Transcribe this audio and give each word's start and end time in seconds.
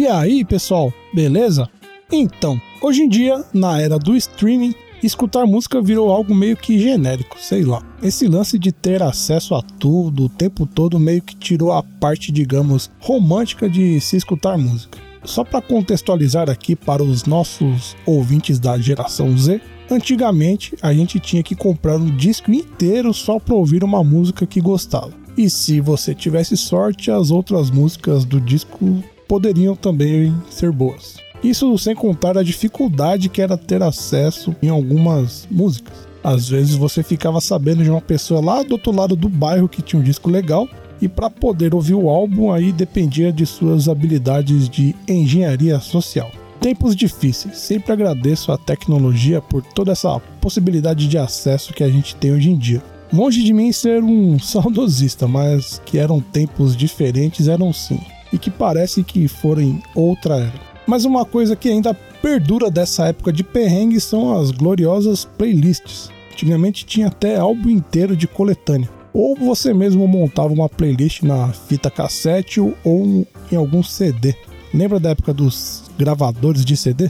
aí, 0.09 0.43
pessoal, 0.43 0.93
beleza? 1.13 1.69
Então, 2.11 2.59
hoje 2.81 3.03
em 3.03 3.09
dia, 3.09 3.43
na 3.53 3.79
era 3.79 3.99
do 3.99 4.15
streaming, 4.15 4.73
escutar 5.03 5.45
música 5.45 5.81
virou 5.81 6.11
algo 6.11 6.33
meio 6.33 6.57
que 6.57 6.79
genérico, 6.79 7.37
sei 7.39 7.63
lá. 7.63 7.83
Esse 8.01 8.27
lance 8.27 8.57
de 8.57 8.71
ter 8.71 9.03
acesso 9.03 9.55
a 9.55 9.61
tudo 9.61 10.25
o 10.25 10.29
tempo 10.29 10.65
todo 10.65 10.99
meio 10.99 11.21
que 11.21 11.35
tirou 11.35 11.71
a 11.71 11.83
parte, 11.83 12.31
digamos, 12.31 12.89
romântica 12.99 13.69
de 13.69 13.99
se 14.01 14.17
escutar 14.17 14.57
música. 14.57 14.97
Só 15.23 15.43
para 15.43 15.61
contextualizar 15.61 16.49
aqui 16.49 16.75
para 16.75 17.03
os 17.03 17.25
nossos 17.25 17.95
ouvintes 18.05 18.57
da 18.57 18.77
geração 18.77 19.37
Z, 19.37 19.61
antigamente 19.91 20.75
a 20.81 20.93
gente 20.93 21.19
tinha 21.19 21.43
que 21.43 21.55
comprar 21.55 21.97
um 21.97 22.15
disco 22.15 22.51
inteiro 22.51 23.13
só 23.13 23.37
para 23.37 23.55
ouvir 23.55 23.83
uma 23.83 24.03
música 24.03 24.47
que 24.47 24.61
gostava. 24.61 25.11
E 25.37 25.49
se 25.49 25.79
você 25.79 26.15
tivesse 26.15 26.57
sorte, 26.57 27.11
as 27.11 27.31
outras 27.31 27.69
músicas 27.69 28.25
do 28.25 28.41
disco 28.41 29.03
poderiam 29.29 29.75
também 29.75 30.35
ser 30.49 30.71
boas. 30.71 31.17
Isso 31.43 31.77
sem 31.77 31.95
contar 31.95 32.37
a 32.37 32.43
dificuldade 32.43 33.29
que 33.29 33.41
era 33.41 33.55
ter 33.55 33.81
acesso 33.81 34.53
em 34.61 34.67
algumas 34.67 35.47
músicas. 35.49 36.09
Às 36.21 36.49
vezes 36.49 36.75
você 36.75 37.01
ficava 37.01 37.39
sabendo 37.39 37.83
de 37.83 37.89
uma 37.89 38.01
pessoa 38.01 38.43
lá 38.43 38.63
do 38.63 38.73
outro 38.73 38.91
lado 38.91 39.15
do 39.15 39.29
bairro 39.29 39.69
que 39.69 39.81
tinha 39.81 40.01
um 40.01 40.03
disco 40.03 40.29
legal 40.29 40.67
e 41.01 41.07
para 41.07 41.29
poder 41.29 41.73
ouvir 41.73 41.93
o 41.93 42.09
álbum 42.09 42.51
aí 42.51 42.73
dependia 42.73 43.31
de 43.31 43.45
suas 43.45 43.87
habilidades 43.87 44.67
de 44.67 44.93
engenharia 45.07 45.79
social. 45.79 46.29
Tempos 46.59 46.93
difíceis, 46.93 47.57
sempre 47.57 47.93
agradeço 47.93 48.51
a 48.51 48.57
tecnologia 48.57 49.41
por 49.41 49.61
toda 49.63 49.93
essa 49.93 50.19
possibilidade 50.41 51.07
de 51.07 51.17
acesso 51.17 51.73
que 51.73 51.85
a 51.85 51.89
gente 51.89 52.17
tem 52.17 52.33
hoje 52.33 52.49
em 52.49 52.57
dia. 52.57 52.83
Longe 53.13 53.41
de 53.41 53.53
mim 53.53 53.71
ser 53.71 54.03
um 54.03 54.37
saudosista, 54.41 55.25
mas 55.25 55.81
que 55.85 55.97
eram 55.97 56.19
tempos 56.19 56.75
diferentes, 56.75 57.47
eram 57.47 57.71
sim, 57.71 58.01
e 58.31 58.37
que 58.37 58.49
parece 58.49 59.03
que 59.03 59.27
foram 59.27 59.81
outra 59.95 60.35
era. 60.35 60.69
Mas 60.87 61.05
uma 61.05 61.25
coisa 61.25 61.55
que 61.55 61.69
ainda 61.69 61.93
perdura 61.93 62.69
dessa 62.69 63.07
época 63.07 63.31
de 63.31 63.43
perrengue 63.43 63.99
são 63.99 64.37
as 64.39 64.51
gloriosas 64.51 65.25
playlists. 65.25 66.09
Antigamente 66.31 66.85
tinha 66.85 67.07
até 67.07 67.37
álbum 67.37 67.69
inteiro 67.69 68.15
de 68.15 68.27
coletânea 68.27 68.89
ou 69.13 69.35
você 69.35 69.73
mesmo 69.73 70.07
montava 70.07 70.53
uma 70.53 70.69
playlist 70.69 71.23
na 71.23 71.51
fita 71.51 71.89
cassete 71.89 72.59
ou 72.59 73.25
em 73.51 73.55
algum 73.55 73.83
CD. 73.83 74.35
Lembra 74.73 74.99
da 74.99 75.09
época 75.09 75.33
dos 75.33 75.83
gravadores 75.97 76.63
de 76.63 76.77
CD? 76.77 77.09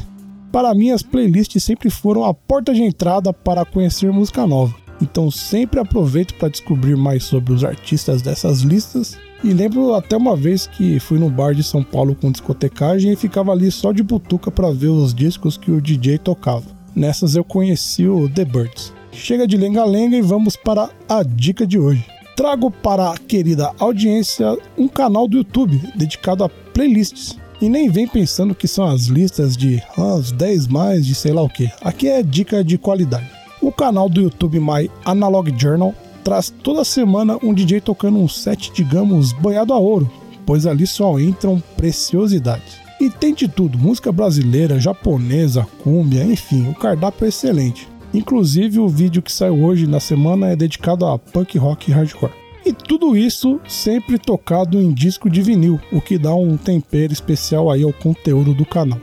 Para 0.51 0.73
mim, 0.73 0.91
as 0.91 1.03
playlists 1.03 1.63
sempre 1.63 1.89
foram 1.89 2.23
a 2.23 2.33
porta 2.33 2.73
de 2.73 2.81
entrada 2.81 3.31
para 3.31 3.65
conhecer 3.65 4.11
música 4.11 4.47
nova. 4.47 4.73
Então 5.01 5.31
sempre 5.31 5.79
aproveito 5.79 6.33
para 6.35 6.49
descobrir 6.49 6.95
mais 6.95 7.23
sobre 7.23 7.53
os 7.53 7.63
artistas 7.63 8.21
dessas 8.21 8.61
listas. 8.61 9.17
E 9.43 9.53
lembro 9.53 9.93
até 9.93 10.17
uma 10.17 10.35
vez 10.35 10.67
que 10.67 10.99
fui 10.99 11.17
no 11.17 11.29
bar 11.29 11.53
de 11.53 11.63
São 11.63 11.81
Paulo 11.81 12.13
com 12.13 12.31
discotecagem 12.31 13.13
e 13.13 13.15
ficava 13.15 13.51
ali 13.51 13.71
só 13.71 13.93
de 13.93 14.03
butuca 14.03 14.51
para 14.51 14.71
ver 14.71 14.87
os 14.87 15.13
discos 15.13 15.55
que 15.55 15.71
o 15.71 15.81
DJ 15.81 16.17
tocava. 16.17 16.65
Nessas 16.93 17.35
eu 17.35 17.43
conheci 17.43 18.05
o 18.05 18.27
The 18.27 18.43
Birds. 18.43 18.93
Chega 19.11 19.47
de 19.47 19.55
lenga-lenga 19.55 20.17
e 20.17 20.21
vamos 20.21 20.55
para 20.55 20.89
a 21.07 21.23
dica 21.23 21.65
de 21.65 21.79
hoje. 21.79 22.05
Trago 22.35 22.69
para 22.69 23.11
a 23.11 23.17
querida 23.17 23.71
audiência 23.79 24.57
um 24.77 24.87
canal 24.87 25.27
do 25.27 25.37
YouTube 25.37 25.81
dedicado 25.95 26.43
a 26.43 26.49
playlists. 26.49 27.37
E 27.61 27.67
nem 27.67 27.89
vem 27.89 28.07
pensando 28.07 28.55
que 28.55 28.67
são 28.67 28.85
as 28.85 29.05
listas 29.05 29.57
de 29.57 29.81
ah, 29.97 30.21
10 30.33 30.67
mais 30.67 31.05
de 31.05 31.13
sei 31.13 31.33
lá 31.33 31.41
o 31.41 31.49
que. 31.49 31.69
Aqui 31.81 32.07
é 32.07 32.23
dica 32.23 32.63
de 32.63 32.77
qualidade. 32.77 33.38
O 33.61 33.73
canal 33.73 34.07
do 34.07 34.21
YouTube 34.21 34.57
My 34.57 34.89
Analog 35.03 35.53
Journal 35.57 35.93
traz 36.23 36.49
toda 36.49 36.85
semana 36.85 37.37
um 37.43 37.53
DJ 37.53 37.81
tocando 37.81 38.17
um 38.17 38.27
set, 38.27 38.71
digamos, 38.73 39.33
banhado 39.33 39.73
a 39.73 39.77
ouro, 39.77 40.09
pois 40.45 40.65
ali 40.65 40.87
só 40.87 41.19
entram 41.19 41.61
preciosidades. 41.75 42.77
E 43.01 43.09
tem 43.09 43.33
de 43.33 43.49
tudo: 43.49 43.77
música 43.77 44.13
brasileira, 44.13 44.79
japonesa, 44.79 45.67
cúmbia, 45.83 46.23
enfim, 46.23 46.69
o 46.69 46.73
cardápio 46.73 47.25
é 47.25 47.27
excelente. 47.27 47.87
Inclusive, 48.13 48.79
o 48.79 48.87
vídeo 48.87 49.21
que 49.21 49.31
saiu 49.31 49.61
hoje 49.61 49.85
na 49.85 49.99
semana 49.99 50.47
é 50.47 50.55
dedicado 50.55 51.05
a 51.05 51.19
punk 51.19 51.57
rock 51.57 51.91
e 51.91 51.93
hardcore. 51.93 52.31
E 52.65 52.71
tudo 52.71 53.15
isso 53.17 53.59
sempre 53.67 54.17
tocado 54.17 54.79
em 54.79 54.93
disco 54.93 55.29
de 55.29 55.41
vinil, 55.41 55.79
o 55.91 55.99
que 55.99 56.17
dá 56.17 56.33
um 56.33 56.55
tempero 56.55 57.11
especial 57.11 57.69
aí 57.69 57.83
ao 57.83 57.93
conteúdo 57.93 58.53
do 58.53 58.65
canal. 58.65 58.99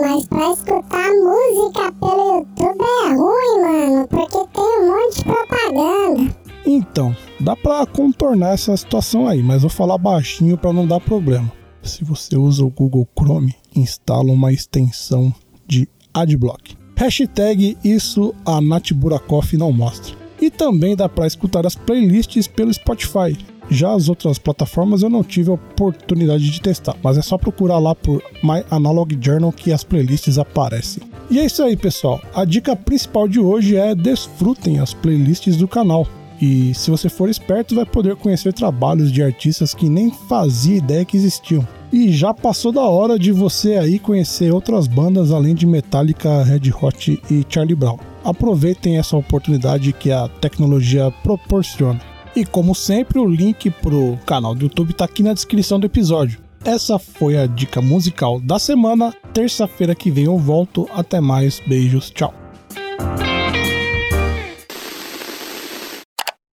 Mas 0.00 0.26
pra 0.26 0.52
escutar 0.52 1.08
música 1.14 1.92
pelo 1.92 2.38
YouTube 2.38 2.84
é 3.04 3.14
ruim, 3.14 3.62
mano, 3.62 4.08
porque 4.08 4.46
tem 4.52 4.62
um 4.62 4.86
monte 4.86 5.16
de 5.16 5.24
propaganda. 5.24 6.36
Então, 6.66 7.16
dá 7.40 7.56
pra 7.56 7.86
contornar 7.86 8.52
essa 8.52 8.76
situação 8.76 9.26
aí, 9.26 9.42
mas 9.42 9.62
vou 9.62 9.70
falar 9.70 9.98
baixinho 9.98 10.58
para 10.58 10.72
não 10.72 10.86
dar 10.86 11.00
problema. 11.00 11.50
Se 11.82 12.04
você 12.04 12.36
usa 12.36 12.64
o 12.64 12.70
Google 12.70 13.08
Chrome, 13.18 13.54
instala 13.74 14.30
uma 14.30 14.52
extensão 14.52 15.32
de 15.66 15.88
Adblock. 16.12 16.76
Hashtag 16.96 17.78
isso 17.82 18.34
a 18.44 18.60
Nath 18.60 18.92
Burakoff 18.92 19.56
não 19.56 19.72
mostra. 19.72 20.14
E 20.40 20.50
também 20.50 20.94
dá 20.94 21.08
para 21.08 21.26
escutar 21.26 21.66
as 21.66 21.74
playlists 21.74 22.46
pelo 22.46 22.72
Spotify. 22.72 23.36
Já 23.70 23.92
as 23.92 24.08
outras 24.08 24.38
plataformas 24.38 25.02
eu 25.02 25.10
não 25.10 25.22
tive 25.22 25.50
a 25.50 25.54
oportunidade 25.54 26.48
de 26.50 26.60
testar, 26.60 26.96
mas 27.02 27.18
é 27.18 27.22
só 27.22 27.36
procurar 27.36 27.78
lá 27.78 27.94
por 27.94 28.22
My 28.42 28.64
Analog 28.70 29.18
Journal 29.20 29.52
que 29.52 29.72
as 29.72 29.84
playlists 29.84 30.38
aparecem. 30.38 31.02
E 31.30 31.38
é 31.38 31.44
isso 31.44 31.62
aí, 31.62 31.76
pessoal. 31.76 32.20
A 32.34 32.44
dica 32.44 32.74
principal 32.74 33.28
de 33.28 33.38
hoje 33.38 33.76
é 33.76 33.94
desfrutem 33.94 34.78
as 34.78 34.94
playlists 34.94 35.56
do 35.56 35.68
canal. 35.68 36.06
E 36.40 36.72
se 36.74 36.90
você 36.90 37.08
for 37.08 37.28
esperto, 37.28 37.74
vai 37.74 37.84
poder 37.84 38.16
conhecer 38.16 38.52
trabalhos 38.52 39.12
de 39.12 39.22
artistas 39.22 39.74
que 39.74 39.88
nem 39.88 40.10
fazia 40.10 40.76
ideia 40.76 41.04
que 41.04 41.16
existiam. 41.16 41.66
E 41.92 42.12
já 42.12 42.32
passou 42.32 42.70
da 42.70 42.82
hora 42.82 43.18
de 43.18 43.32
você 43.32 43.76
aí 43.76 43.98
conhecer 43.98 44.52
outras 44.52 44.86
bandas 44.86 45.32
além 45.32 45.54
de 45.54 45.66
Metallica, 45.66 46.42
Red 46.42 46.70
Hot 46.80 47.20
e 47.30 47.46
Charlie 47.48 47.74
Brown. 47.74 47.98
Aproveitem 48.24 48.98
essa 48.98 49.16
oportunidade 49.16 49.92
que 49.92 50.12
a 50.12 50.28
tecnologia 50.28 51.10
proporciona. 51.22 52.00
E 52.34 52.44
como 52.44 52.74
sempre, 52.74 53.18
o 53.18 53.26
link 53.26 53.70
pro 53.70 54.18
canal 54.24 54.54
do 54.54 54.64
YouTube 54.64 54.90
está 54.90 55.04
aqui 55.04 55.22
na 55.22 55.32
descrição 55.32 55.80
do 55.80 55.86
episódio. 55.86 56.40
Essa 56.64 56.98
foi 56.98 57.36
a 57.36 57.46
dica 57.46 57.80
musical 57.80 58.40
da 58.40 58.58
semana. 58.58 59.14
Terça-feira 59.32 59.94
que 59.94 60.10
vem 60.10 60.24
eu 60.24 60.38
volto. 60.38 60.88
Até 60.92 61.20
mais, 61.20 61.60
beijos, 61.66 62.10
tchau. 62.10 62.34